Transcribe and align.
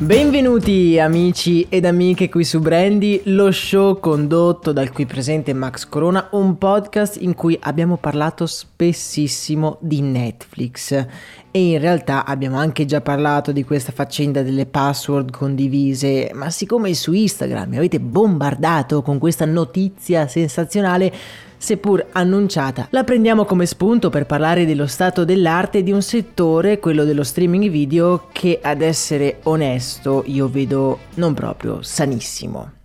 Benvenuti 0.00 0.98
amici 0.98 1.66
ed 1.68 1.84
amiche 1.84 2.30
qui 2.30 2.42
su 2.42 2.58
Brandy, 2.58 3.20
lo 3.24 3.52
show 3.52 4.00
condotto 4.00 4.72
dal 4.72 4.92
qui 4.92 5.04
presente 5.04 5.52
Max 5.52 5.86
Corona, 5.86 6.28
un 6.30 6.56
podcast 6.56 7.20
in 7.20 7.34
cui 7.34 7.54
abbiamo 7.60 7.98
parlato 7.98 8.46
spessissimo 8.46 9.76
di 9.78 10.00
Netflix. 10.00 11.06
E 11.50 11.68
in 11.72 11.78
realtà 11.78 12.24
abbiamo 12.24 12.56
anche 12.56 12.86
già 12.86 13.02
parlato 13.02 13.52
di 13.52 13.62
questa 13.62 13.92
faccenda 13.92 14.40
delle 14.40 14.64
password 14.64 15.30
condivise, 15.30 16.30
ma 16.32 16.48
siccome 16.48 16.94
su 16.94 17.12
Instagram 17.12 17.68
mi 17.68 17.76
avete 17.76 18.00
bombardato 18.00 19.02
con 19.02 19.18
questa 19.18 19.44
notizia 19.44 20.26
sensazionale, 20.26 21.12
seppur 21.60 22.06
annunciata. 22.12 22.88
La 22.90 23.04
prendiamo 23.04 23.44
come 23.44 23.66
spunto 23.66 24.08
per 24.08 24.24
parlare 24.24 24.64
dello 24.64 24.86
stato 24.86 25.24
dell'arte 25.24 25.82
di 25.82 25.92
un 25.92 26.00
settore, 26.00 26.78
quello 26.78 27.04
dello 27.04 27.22
streaming 27.22 27.68
video, 27.68 28.28
che 28.32 28.58
ad 28.62 28.80
essere 28.80 29.40
onesto 29.42 30.24
io 30.26 30.48
vedo 30.48 31.00
non 31.16 31.34
proprio 31.34 31.82
sanissimo. 31.82 32.79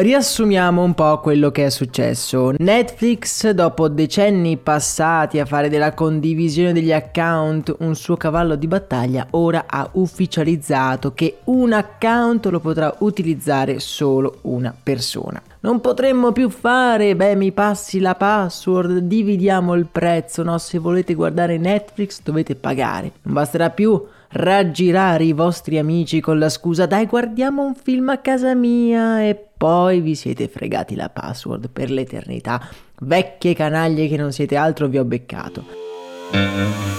Riassumiamo 0.00 0.80
un 0.84 0.94
po' 0.94 1.18
quello 1.18 1.50
che 1.50 1.66
è 1.66 1.70
successo. 1.70 2.54
Netflix, 2.58 3.50
dopo 3.50 3.88
decenni 3.88 4.56
passati 4.56 5.40
a 5.40 5.44
fare 5.44 5.68
della 5.68 5.92
condivisione 5.92 6.72
degli 6.72 6.92
account 6.92 7.74
un 7.80 7.96
suo 7.96 8.16
cavallo 8.16 8.54
di 8.54 8.68
battaglia, 8.68 9.26
ora 9.30 9.64
ha 9.66 9.88
ufficializzato 9.94 11.14
che 11.14 11.38
un 11.46 11.72
account 11.72 12.46
lo 12.46 12.60
potrà 12.60 12.94
utilizzare 13.00 13.80
solo 13.80 14.38
una 14.42 14.72
persona. 14.80 15.42
Non 15.60 15.80
potremmo 15.80 16.30
più 16.30 16.48
fare, 16.48 17.16
beh 17.16 17.34
mi 17.34 17.50
passi 17.50 17.98
la 17.98 18.14
password, 18.14 18.98
dividiamo 18.98 19.74
il 19.74 19.88
prezzo, 19.90 20.44
no? 20.44 20.58
Se 20.58 20.78
volete 20.78 21.14
guardare 21.14 21.58
Netflix 21.58 22.20
dovete 22.22 22.54
pagare. 22.54 23.10
Non 23.22 23.34
basterà 23.34 23.70
più 23.70 24.00
raggirare 24.30 25.24
i 25.24 25.32
vostri 25.32 25.78
amici 25.78 26.20
con 26.20 26.38
la 26.38 26.48
scusa 26.48 26.86
dai 26.86 27.06
guardiamo 27.06 27.64
un 27.64 27.74
film 27.74 28.10
a 28.10 28.18
casa 28.18 28.54
mia 28.54 29.22
e 29.22 29.34
poi 29.34 30.00
vi 30.00 30.14
siete 30.14 30.48
fregati 30.48 30.94
la 30.94 31.08
password 31.08 31.70
per 31.70 31.90
l'eternità. 31.90 32.68
Vecchie 33.00 33.54
canaglie 33.54 34.08
che 34.08 34.16
non 34.16 34.32
siete 34.32 34.56
altro 34.56 34.88
vi 34.88 34.98
ho 34.98 35.04
beccato. 35.04 36.97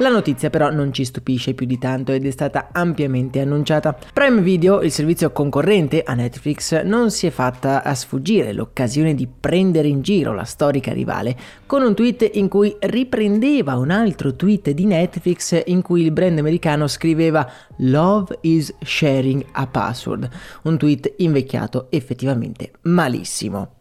La 0.00 0.10
notizia 0.10 0.48
però 0.48 0.70
non 0.70 0.92
ci 0.92 1.04
stupisce 1.04 1.54
più 1.54 1.66
di 1.66 1.76
tanto 1.76 2.12
ed 2.12 2.24
è 2.24 2.30
stata 2.30 2.68
ampiamente 2.70 3.40
annunciata. 3.40 3.98
Prime 4.12 4.42
Video, 4.42 4.80
il 4.82 4.92
servizio 4.92 5.32
concorrente 5.32 6.04
a 6.04 6.14
Netflix, 6.14 6.82
non 6.82 7.10
si 7.10 7.26
è 7.26 7.30
fatta 7.30 7.82
a 7.82 7.94
sfuggire 7.96 8.52
l'occasione 8.52 9.14
di 9.14 9.26
prendere 9.26 9.88
in 9.88 10.00
giro 10.00 10.32
la 10.34 10.44
storica 10.44 10.92
rivale 10.92 11.36
con 11.66 11.82
un 11.82 11.96
tweet 11.96 12.30
in 12.34 12.46
cui 12.46 12.76
riprendeva 12.78 13.74
un 13.76 13.90
altro 13.90 14.36
tweet 14.36 14.70
di 14.70 14.84
Netflix 14.84 15.60
in 15.66 15.82
cui 15.82 16.02
il 16.02 16.12
brand 16.12 16.38
americano 16.38 16.86
scriveva 16.86 17.50
Love 17.78 18.38
is 18.42 18.72
sharing 18.80 19.44
a 19.52 19.66
password, 19.66 20.28
un 20.62 20.78
tweet 20.78 21.14
invecchiato 21.16 21.88
effettivamente 21.90 22.70
malissimo. 22.82 23.72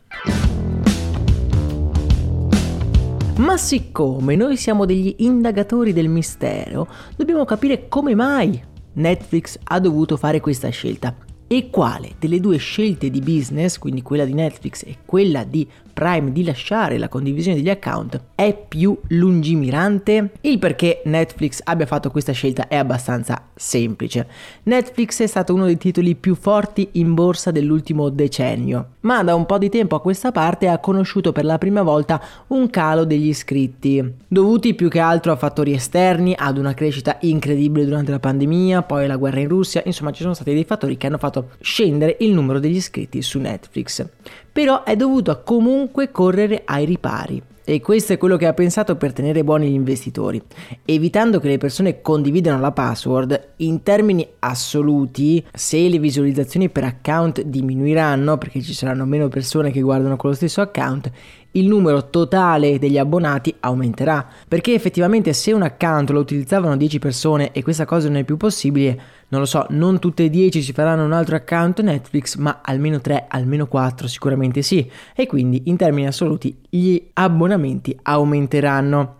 Ma 3.37 3.55
siccome 3.55 4.35
noi 4.35 4.57
siamo 4.57 4.85
degli 4.85 5.13
indagatori 5.19 5.93
del 5.93 6.09
mistero, 6.09 6.87
dobbiamo 7.15 7.45
capire 7.45 7.87
come 7.87 8.15
mai 8.15 8.59
Netflix 8.93 9.59
ha 9.63 9.79
dovuto 9.79 10.17
fare 10.17 10.39
questa 10.39 10.69
scelta 10.69 11.15
e 11.47 11.69
quale 11.69 12.11
delle 12.19 12.39
due 12.39 12.57
scelte 12.57 13.09
di 13.09 13.21
business, 13.21 13.77
quindi 13.77 14.01
quella 14.01 14.25
di 14.25 14.33
Netflix 14.33 14.83
e 14.85 14.97
quella 15.05 15.43
di 15.43 15.67
Prime 15.97 16.31
di 16.31 16.43
lasciare 16.43 16.99
la 16.99 17.09
condivisione 17.09 17.57
degli 17.57 17.71
account 17.71 18.21
è 18.35 18.55
più 18.55 18.95
lungimirante? 19.07 20.33
Il 20.41 20.59
perché 20.59 21.01
Netflix 21.05 21.59
abbia 21.63 21.87
fatto 21.87 22.11
questa 22.11 22.33
scelta 22.33 22.67
è 22.67 22.75
abbastanza 22.75 23.47
semplice. 23.55 24.27
Netflix 24.63 25.23
è 25.23 25.25
stato 25.25 25.55
uno 25.55 25.65
dei 25.65 25.77
titoli 25.77 26.13
più 26.13 26.35
forti 26.35 26.89
in 26.93 27.15
borsa 27.15 27.49
dell'ultimo 27.49 28.09
decennio, 28.09 28.89
ma 28.99 29.23
da 29.23 29.33
un 29.33 29.47
po' 29.47 29.57
di 29.57 29.69
tempo 29.69 29.95
a 29.95 30.01
questa 30.01 30.31
parte 30.31 30.67
ha 30.67 30.77
conosciuto 30.77 31.31
per 31.31 31.45
la 31.45 31.57
prima 31.57 31.81
volta 31.81 32.21
un 32.49 32.69
calo 32.69 33.03
degli 33.03 33.29
iscritti, 33.29 34.13
dovuti 34.27 34.75
più 34.75 34.89
che 34.89 34.99
altro 34.99 35.31
a 35.31 35.35
fattori 35.35 35.73
esterni, 35.73 36.35
ad 36.37 36.59
una 36.59 36.75
crescita 36.75 37.17
incredibile 37.21 37.85
durante 37.85 38.11
la 38.11 38.19
pandemia, 38.19 38.83
poi 38.83 39.07
la 39.07 39.15
guerra 39.15 39.39
in 39.39 39.47
Russia, 39.47 39.81
insomma 39.83 40.11
ci 40.11 40.21
sono 40.21 40.35
stati 40.35 40.53
dei 40.53 40.63
fattori 40.63 40.95
che 40.95 41.07
hanno 41.07 41.17
fatto 41.17 41.36
scendere 41.59 42.17
il 42.19 42.33
numero 42.33 42.59
degli 42.59 42.75
iscritti 42.75 43.21
su 43.21 43.39
Netflix. 43.39 44.07
Però 44.51 44.83
è 44.83 44.95
dovuto 44.95 45.41
comunque 45.43 46.11
correre 46.11 46.63
ai 46.65 46.85
ripari. 46.85 47.41
E 47.69 47.81
questo 47.81 48.13
è 48.13 48.17
quello 48.17 48.37
che 48.37 48.45
ha 48.45 48.53
pensato 48.53 48.95
per 48.95 49.11
tenere 49.11 49.43
buoni 49.43 49.67
gli 49.67 49.73
investitori, 49.73 50.41
evitando 50.85 51.41
che 51.41 51.49
le 51.49 51.57
persone 51.57 52.01
condividano 52.01 52.61
la 52.61 52.71
password 52.71 53.55
in 53.57 53.83
termini 53.83 54.25
assoluti, 54.39 55.45
se 55.53 55.89
le 55.89 55.99
visualizzazioni 55.99 56.69
per 56.69 56.85
account 56.85 57.41
diminuiranno 57.41 58.37
perché 58.37 58.61
ci 58.61 58.73
saranno 58.73 59.03
meno 59.03 59.27
persone 59.27 59.71
che 59.71 59.81
guardano 59.81 60.15
con 60.15 60.29
lo 60.29 60.35
stesso 60.37 60.61
account, 60.61 61.11
il 61.51 61.67
numero 61.67 62.09
totale 62.09 62.79
degli 62.79 62.97
abbonati 62.97 63.53
aumenterà, 63.59 64.25
perché 64.47 64.73
effettivamente 64.73 65.33
se 65.33 65.51
un 65.51 65.63
account 65.63 66.11
lo 66.11 66.21
utilizzavano 66.21 66.77
10 66.77 66.99
persone 66.99 67.51
e 67.51 67.63
questa 67.63 67.83
cosa 67.83 68.07
non 68.07 68.15
è 68.15 68.23
più 68.23 68.37
possibile, 68.37 68.97
non 69.29 69.41
lo 69.41 69.45
so, 69.45 69.65
non 69.69 69.99
tutte 69.99 70.23
e 70.23 70.29
10 70.29 70.61
si 70.61 70.73
faranno 70.73 71.03
un 71.03 71.11
altro 71.11 71.35
account 71.35 71.81
Netflix, 71.81 72.35
ma 72.35 72.61
almeno 72.63 73.01
3, 73.01 73.25
almeno 73.27 73.67
4 73.67 74.07
sicuramente 74.07 74.61
sì, 74.61 74.89
e 75.15 75.27
quindi 75.27 75.63
in 75.65 75.75
termini 75.75 76.07
assoluti 76.07 76.57
gli 76.69 77.09
abbonamenti 77.13 77.97
aumenteranno. 78.03 79.17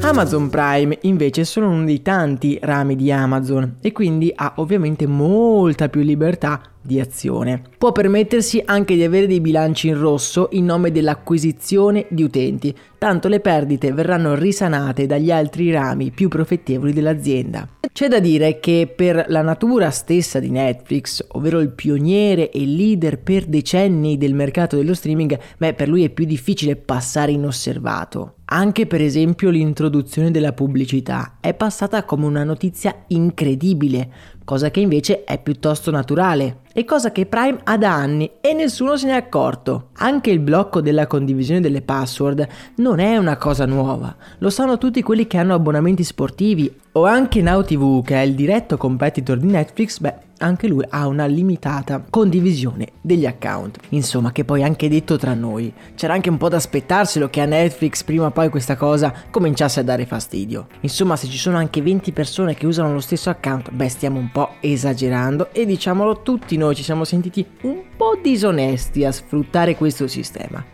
Amazon 0.00 0.48
Prime 0.48 0.98
invece 1.02 1.44
sono 1.44 1.68
uno 1.68 1.84
dei 1.84 2.00
tanti 2.00 2.58
rami 2.62 2.96
di 2.96 3.12
Amazon 3.12 3.76
e 3.80 3.92
quindi 3.92 4.32
ha 4.34 4.54
ovviamente 4.56 5.06
molta 5.06 5.88
più 5.90 6.00
libertà 6.00 6.62
di 6.88 6.98
azione. 6.98 7.62
Può 7.76 7.92
permettersi 7.92 8.62
anche 8.64 8.94
di 8.94 9.04
avere 9.04 9.26
dei 9.26 9.42
bilanci 9.42 9.88
in 9.88 9.98
rosso 9.98 10.48
in 10.52 10.64
nome 10.64 10.90
dell'acquisizione 10.90 12.06
di 12.08 12.22
utenti, 12.22 12.74
tanto 12.96 13.28
le 13.28 13.40
perdite 13.40 13.92
verranno 13.92 14.34
risanate 14.34 15.04
dagli 15.04 15.30
altri 15.30 15.70
rami 15.70 16.10
più 16.10 16.28
profittevoli 16.28 16.94
dell'azienda. 16.94 17.68
C'è 17.92 18.08
da 18.08 18.20
dire 18.20 18.58
che 18.58 18.90
per 18.94 19.26
la 19.28 19.42
natura 19.42 19.90
stessa 19.90 20.40
di 20.40 20.50
Netflix, 20.50 21.24
ovvero 21.32 21.60
il 21.60 21.70
pioniere 21.70 22.50
e 22.50 22.64
leader 22.64 23.18
per 23.18 23.44
decenni 23.44 24.16
del 24.16 24.32
mercato 24.34 24.76
dello 24.76 24.94
streaming, 24.94 25.38
beh, 25.58 25.74
per 25.74 25.88
lui 25.88 26.04
è 26.04 26.08
più 26.08 26.24
difficile 26.24 26.76
passare 26.76 27.32
inosservato. 27.32 28.37
Anche 28.50 28.86
per 28.86 29.02
esempio 29.02 29.50
l'introduzione 29.50 30.30
della 30.30 30.54
pubblicità 30.54 31.36
è 31.38 31.52
passata 31.52 32.04
come 32.04 32.24
una 32.24 32.44
notizia 32.44 33.04
incredibile, 33.08 34.10
cosa 34.42 34.70
che 34.70 34.80
invece 34.80 35.24
è 35.24 35.38
piuttosto 35.38 35.90
naturale 35.90 36.60
e 36.72 36.86
cosa 36.86 37.12
che 37.12 37.26
Prime 37.26 37.60
ha 37.64 37.76
da 37.76 37.92
anni 37.92 38.30
e 38.40 38.54
nessuno 38.54 38.96
se 38.96 39.06
ne 39.06 39.12
è 39.12 39.16
accorto. 39.16 39.90
Anche 39.98 40.30
il 40.30 40.38
blocco 40.38 40.80
della 40.80 41.06
condivisione 41.06 41.60
delle 41.60 41.82
password 41.82 42.48
non 42.76 43.00
è 43.00 43.18
una 43.18 43.36
cosa 43.36 43.66
nuova, 43.66 44.16
lo 44.38 44.48
sanno 44.48 44.78
tutti 44.78 45.02
quelli 45.02 45.26
che 45.26 45.36
hanno 45.36 45.52
abbonamenti 45.52 46.02
sportivi 46.02 46.74
o 46.92 47.04
anche 47.04 47.42
Now 47.42 47.62
TV 47.62 48.02
che 48.02 48.14
è 48.14 48.24
il 48.24 48.34
diretto 48.34 48.78
competitor 48.78 49.36
di 49.36 49.48
Netflix, 49.48 49.98
beh 49.98 50.27
anche 50.38 50.66
lui 50.66 50.84
ha 50.88 51.06
una 51.06 51.26
limitata 51.26 52.04
condivisione 52.08 52.88
degli 53.00 53.26
account. 53.26 53.78
Insomma, 53.90 54.32
che 54.32 54.44
poi 54.44 54.62
anche 54.62 54.88
detto 54.88 55.16
tra 55.16 55.34
noi, 55.34 55.72
c'era 55.94 56.14
anche 56.14 56.30
un 56.30 56.36
po' 56.36 56.48
da 56.48 56.56
aspettarselo 56.56 57.28
che 57.28 57.40
a 57.40 57.46
Netflix 57.46 58.02
prima 58.02 58.26
o 58.26 58.30
poi 58.30 58.48
questa 58.48 58.76
cosa 58.76 59.12
cominciasse 59.30 59.80
a 59.80 59.84
dare 59.84 60.06
fastidio. 60.06 60.66
Insomma, 60.80 61.16
se 61.16 61.26
ci 61.28 61.38
sono 61.38 61.56
anche 61.56 61.82
20 61.82 62.12
persone 62.12 62.54
che 62.54 62.66
usano 62.66 62.92
lo 62.92 63.00
stesso 63.00 63.30
account, 63.30 63.70
beh, 63.70 63.88
stiamo 63.88 64.18
un 64.18 64.30
po' 64.30 64.54
esagerando 64.60 65.52
e 65.52 65.66
diciamolo 65.66 66.22
tutti 66.22 66.56
noi 66.56 66.74
ci 66.74 66.82
siamo 66.82 67.04
sentiti 67.04 67.46
un 67.62 67.82
po' 67.96 68.18
disonesti 68.22 69.04
a 69.04 69.12
sfruttare 69.12 69.76
questo 69.76 70.06
sistema. 70.06 70.64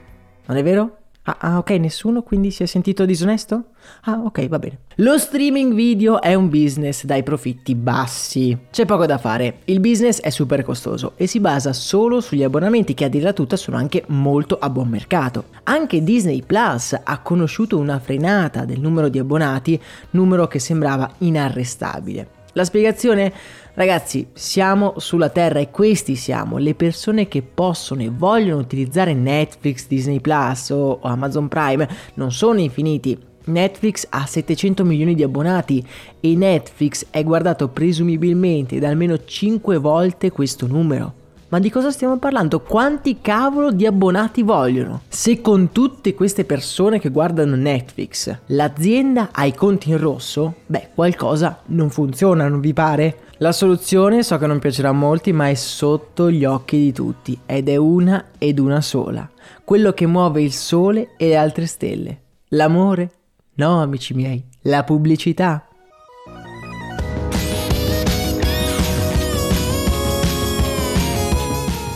Non 0.47 0.57
è 0.57 0.63
vero? 0.63 0.99
Ah, 1.27 1.37
ah, 1.41 1.59
ok, 1.59 1.71
nessuno 1.71 2.23
quindi 2.23 2.51
si 2.51 2.63
è 2.63 2.67
sentito 2.67 3.07
disonesto? 3.07 3.71
Ah, 4.03 4.21
ok, 4.23 4.47
va 4.49 4.59
bene. 4.59 4.79
Lo 4.99 5.19
streaming 5.19 5.75
video 5.75 6.23
è 6.23 6.35
un 6.35 6.49
business 6.49 7.03
dai 7.03 7.25
profitti 7.25 7.75
bassi. 7.75 8.57
C'è 8.71 8.85
poco 8.85 9.07
da 9.07 9.19
fare. 9.19 9.59
Il 9.65 9.81
business 9.81 10.21
è 10.21 10.31
super 10.31 10.63
costoso 10.63 11.15
e 11.17 11.27
si 11.27 11.41
basa 11.41 11.73
solo 11.73 12.21
sugli 12.21 12.45
abbonamenti 12.45 12.95
che 12.95 13.07
a 13.07 13.09
dirla 13.09 13.33
tutta 13.33 13.57
sono 13.57 13.77
anche 13.77 14.05
molto 14.07 14.57
a 14.57 14.71
buon 14.71 14.87
mercato. 14.87 15.47
Anche 15.65 16.05
Disney 16.05 16.45
Plus 16.47 16.97
ha 17.03 17.19
conosciuto 17.23 17.77
una 17.77 17.99
frenata 17.99 18.65
del 18.65 18.79
numero 18.79 19.09
di 19.09 19.19
abbonati, 19.19 19.83
numero 20.11 20.47
che 20.47 20.61
sembrava 20.61 21.13
inarrestabile. 21.19 22.29
La 22.53 22.63
spiegazione? 22.63 23.33
Ragazzi, 23.75 24.29
siamo 24.33 24.95
sulla 24.99 25.31
Terra 25.31 25.59
e 25.59 25.73
questi 25.73 26.15
siamo, 26.15 26.59
le 26.59 26.77
persone 26.77 27.27
che 27.27 27.43
possono 27.43 28.03
e 28.03 28.13
vogliono 28.15 28.61
utilizzare 28.61 29.13
Netflix, 29.13 29.89
Disney 29.89 30.21
Plus 30.21 30.71
o 30.71 31.01
Amazon 31.03 31.49
Prime 31.49 31.89
non 32.15 32.31
sono 32.31 32.61
infiniti. 32.61 33.33
Netflix 33.45 34.07
ha 34.09 34.25
700 34.27 34.85
milioni 34.85 35.15
di 35.15 35.23
abbonati 35.23 35.85
e 36.21 36.35
Netflix 36.35 37.07
è 37.11 37.23
guardato 37.23 37.69
presumibilmente 37.69 38.79
da 38.79 38.89
almeno 38.89 39.25
5 39.25 39.77
volte 39.79 40.31
questo 40.31 40.67
numero. 40.67 41.23
Ma 41.49 41.61
di 41.61 41.71
cosa 41.71 41.93
stiamo 41.93 42.19
parlando? 42.19 42.61
Quanti 42.61 43.19
cavolo 43.21 43.71
di 43.71 43.87
abbonati 43.87 44.43
vogliono? 44.43 45.03
Se 45.09 45.41
con 45.41 45.71
tutte 45.71 46.15
queste 46.15 46.45
persone 46.45 46.99
che 46.99 47.11
guardano 47.11 47.55
Netflix 47.55 48.37
l'azienda 48.47 49.29
ha 49.31 49.45
i 49.45 49.55
conti 49.55 49.91
in 49.91 49.99
rosso, 49.99 50.55
beh, 50.67 50.89
qualcosa 50.95 51.61
non 51.67 51.91
funziona, 51.91 52.49
non 52.49 52.59
vi 52.59 52.73
pare? 52.73 53.19
La 53.39 53.53
soluzione 53.53 54.23
so 54.23 54.37
che 54.39 54.47
non 54.47 54.59
piacerà 54.59 54.89
a 54.89 54.93
molti, 54.93 55.33
ma 55.33 55.49
è 55.49 55.55
sotto 55.55 56.31
gli 56.31 56.45
occhi 56.45 56.79
di 56.79 56.93
tutti 56.93 57.39
ed 57.47 57.69
è 57.69 57.77
una 57.77 58.31
ed 58.39 58.59
una 58.59 58.81
sola. 58.81 59.29
Quello 59.63 59.93
che 59.93 60.07
muove 60.07 60.43
il 60.43 60.53
sole 60.53 61.11
e 61.17 61.29
le 61.29 61.37
altre 61.37 61.67
stelle. 61.67 62.21
L'amore? 62.49 63.11
No, 63.57 63.81
amici 63.81 64.15
miei, 64.15 64.43
la 64.63 64.83
pubblicità. 64.83 65.69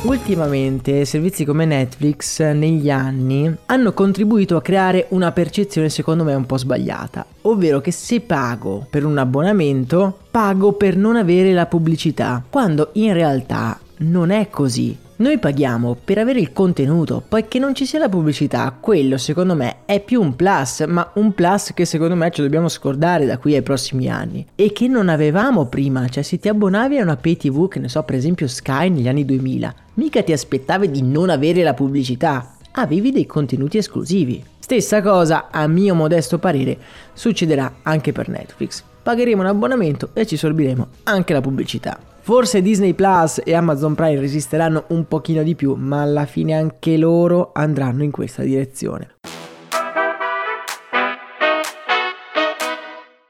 Ultimamente 0.02 1.05
servizi 1.05 1.44
come 1.44 1.64
Netflix 1.64 2.40
negli 2.52 2.88
anni 2.88 3.52
hanno 3.66 3.93
contribuito 3.93 4.56
a 4.56 4.62
creare 4.62 5.06
una 5.10 5.32
percezione 5.32 5.88
secondo 5.88 6.22
me 6.22 6.34
un 6.34 6.46
po' 6.46 6.56
sbagliata, 6.56 7.26
ovvero 7.43 7.81
che 7.81 7.90
se 7.90 8.20
pago 8.20 8.87
per 8.88 9.04
un 9.04 9.19
abbonamento 9.19 10.16
pago 10.31 10.75
per 10.75 10.96
non 10.96 11.16
avere 11.16 11.52
la 11.52 11.66
pubblicità, 11.66 12.43
quando 12.49 12.90
in 12.93 13.12
realtà 13.12 13.78
non 13.99 14.31
è 14.31 14.49
così. 14.49 14.96
Noi 15.20 15.41
paghiamo 15.41 15.97
per 16.05 16.19
avere 16.19 16.38
il 16.38 16.53
contenuto, 16.53 17.20
poiché 17.26 17.59
non 17.59 17.75
ci 17.75 17.87
sia 17.87 17.99
la 17.99 18.09
pubblicità, 18.09 18.73
quello 18.79 19.19
secondo 19.19 19.56
me 19.56 19.79
è 19.85 19.99
più 20.00 20.23
un 20.23 20.37
plus, 20.37 20.85
ma 20.87 21.11
un 21.15 21.35
plus 21.35 21.73
che 21.75 21.85
secondo 21.85 22.15
me 22.15 22.31
ci 22.31 22.41
dobbiamo 22.41 22.69
scordare 22.69 23.26
da 23.26 23.37
qui 23.37 23.56
ai 23.56 23.62
prossimi 23.62 24.09
anni 24.09 24.47
e 24.55 24.70
che 24.70 24.87
non 24.87 25.09
avevamo 25.09 25.67
prima, 25.67 26.09
cioè 26.09 26.23
se 26.23 26.38
ti 26.38 26.49
abbonavi 26.49 26.99
a 26.99 27.03
una 27.03 27.17
pay 27.17 27.37
tv, 27.37 27.67
che 27.67 27.81
ne 27.81 27.88
so 27.88 28.00
per 28.05 28.15
esempio 28.15 28.47
Sky 28.47 28.91
negli 28.91 29.09
anni 29.09 29.25
2000, 29.25 29.75
mica 29.94 30.23
ti 30.23 30.31
aspettavi 30.31 30.88
di 30.88 31.03
non 31.03 31.31
avere 31.31 31.64
la 31.64 31.75
pubblicità, 31.75 32.55
avevi 32.75 33.11
dei 33.11 33.26
contenuti 33.26 33.76
esclusivi. 33.76 34.41
Stessa 34.61 35.03
cosa, 35.03 35.49
a 35.50 35.67
mio 35.67 35.97
modesto 35.97 36.38
parere, 36.38 36.79
succederà 37.12 37.79
anche 37.82 38.12
per 38.12 38.29
Netflix. 38.29 38.85
Pagheremo 39.03 39.43
un 39.43 39.49
abbonamento 39.49 40.11
e 40.12 40.25
ci 40.26 40.37
sorbiremo 40.37 40.87
anche 41.03 41.32
la 41.32 41.41
pubblicità. 41.41 41.99
Forse 42.28 42.60
Disney 42.60 42.92
Plus 42.92 43.40
e 43.42 43.54
Amazon 43.54 43.94
Prime 43.94 44.20
resisteranno 44.20 44.84
un 44.88 45.08
pochino 45.08 45.42
di 45.42 45.54
più, 45.54 45.76
ma 45.76 46.02
alla 46.02 46.26
fine 46.26 46.52
anche 46.52 46.98
loro 46.98 47.52
andranno 47.54 48.02
in 48.02 48.10
questa 48.10 48.42
direzione. 48.42 49.14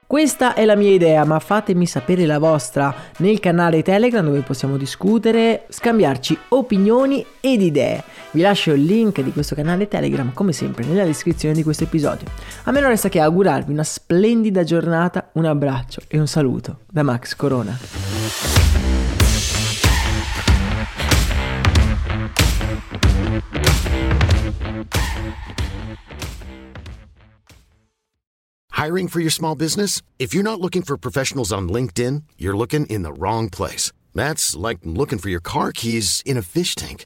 Questa 0.05 0.53
è 0.53 0.65
la 0.65 0.75
mia 0.75 0.91
idea, 0.91 1.23
ma 1.23 1.39
fatemi 1.39 1.85
sapere 1.85 2.25
la 2.25 2.39
vostra 2.39 2.93
nel 3.19 3.39
canale 3.39 3.83
Telegram 3.83 4.25
dove 4.25 4.41
possiamo 4.41 4.75
discutere, 4.75 5.65
scambiarci 5.69 6.37
opinioni 6.49 7.25
ed 7.39 7.61
idee. 7.61 8.03
Vi 8.31 8.41
lascio 8.41 8.73
il 8.73 8.83
link 8.83 9.21
di 9.21 9.31
questo 9.31 9.55
canale 9.55 9.87
Telegram 9.87 10.31
come 10.33 10.53
sempre 10.53 10.85
nella 10.85 11.03
descrizione 11.03 11.55
di 11.55 11.63
questo 11.63 11.85
episodio. 11.85 12.27
A 12.65 12.71
me 12.71 12.79
non 12.79 12.89
resta 12.89 13.09
che 13.09 13.19
augurarvi 13.19 13.71
una 13.71 13.83
splendida 13.83 14.63
giornata, 14.63 15.31
un 15.33 15.45
abbraccio 15.45 16.01
e 16.07 16.19
un 16.19 16.27
saluto 16.27 16.81
da 16.91 17.01
Max 17.01 17.35
Corona. 17.35 17.77
Hiring 28.73 29.09
for 29.09 29.19
your 29.19 29.31
small 29.31 29.55
business? 29.55 30.01
If 30.19 30.33
you're 30.33 30.47
not 30.47 30.61
looking 30.61 30.83
for 30.83 30.97
professionals 30.97 31.51
on 31.51 31.67
LinkedIn, 31.67 32.23
you're 32.37 32.55
looking 32.55 32.85
in 32.85 33.01
the 33.01 33.11
wrong 33.11 33.49
place. 33.49 33.91
That's 34.13 34.55
like 34.55 34.79
looking 34.83 35.19
for 35.19 35.29
your 35.29 35.41
car 35.41 35.71
keys 35.71 36.21
in 36.25 36.37
a 36.37 36.41
fish 36.41 36.75
tank. 36.75 37.05